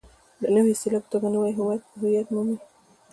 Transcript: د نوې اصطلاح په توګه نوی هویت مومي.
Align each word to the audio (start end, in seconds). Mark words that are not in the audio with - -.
د 0.41 0.43
نوې 0.55 0.71
اصطلاح 0.75 1.01
په 1.03 1.09
توګه 1.13 1.27
نوی 1.35 1.51
هویت 2.01 2.27
مومي. 2.33 2.57